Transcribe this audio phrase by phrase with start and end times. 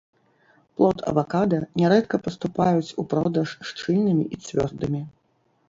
[0.79, 5.07] Плод авакада нярэдка паступаюць у продаж шчыльнымі і цвёрдымі.